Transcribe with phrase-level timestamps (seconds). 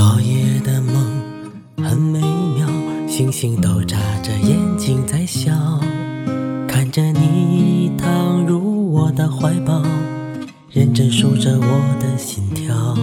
[0.00, 1.04] 昨夜的梦
[1.76, 2.20] 很美
[2.56, 2.66] 妙，
[3.06, 5.52] 星星都眨着眼睛在笑，
[6.66, 9.82] 看着你躺入我的怀抱，
[10.70, 12.96] 认真数着我的心跳。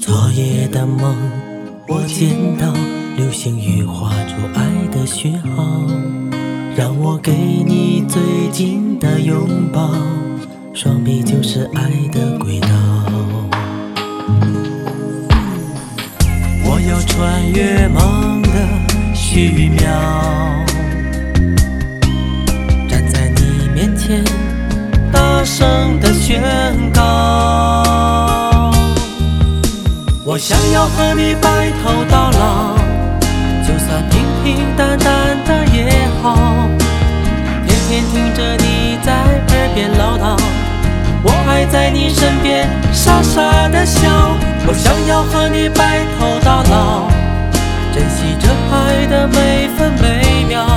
[0.00, 1.14] 昨夜的梦，
[1.88, 2.72] 我见到
[3.18, 5.82] 流星雨画出爱的讯号，
[6.74, 9.92] 让我给你最紧的拥抱，
[10.72, 12.68] 双臂就是爱的轨道。
[16.88, 18.48] 要穿越梦的
[19.12, 19.82] 虚渺，
[22.88, 24.22] 站在你面前，
[25.12, 26.40] 大声的宣
[26.92, 27.02] 告。
[30.24, 32.76] 我想要和你白头到老，
[33.66, 36.36] 就算平平淡淡的也好，
[37.66, 38.65] 天天听着你。
[41.56, 47.08] 爱在你身边傻傻的笑，我想要和你白头到老，
[47.94, 50.75] 珍惜这爱的每分每秒，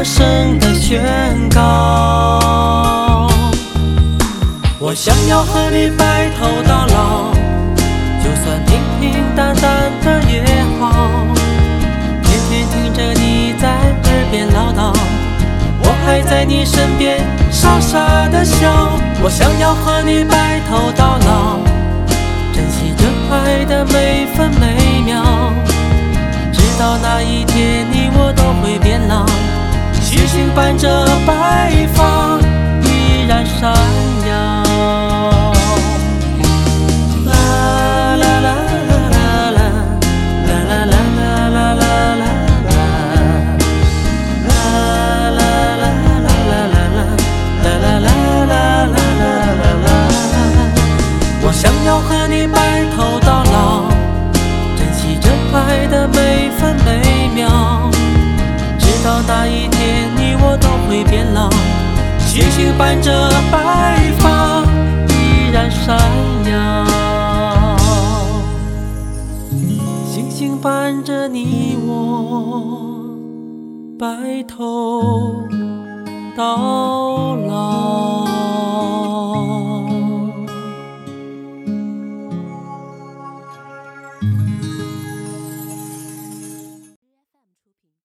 [0.00, 0.98] 大声的宣
[1.54, 1.60] 告。
[4.78, 7.34] 我想要和你白头到老，
[8.24, 10.42] 就算平平淡淡的也
[10.80, 10.90] 好，
[12.22, 14.96] 天天听着你在耳边唠叨。
[15.82, 21.58] 我还在你身边傻傻的笑，我想要和你白头到老，
[22.54, 25.52] 珍惜这爱的每分每秒，
[26.54, 29.26] 直到那一天你我都会变老，
[30.10, 32.40] 星星伴着白发
[32.82, 33.72] 依然闪
[61.10, 61.50] 变老，
[62.20, 64.62] 星星伴着白发
[65.08, 65.98] 依然闪
[66.48, 66.86] 耀，
[70.06, 72.78] 星星伴着你我。
[73.98, 75.42] 白头
[76.36, 78.19] 到老。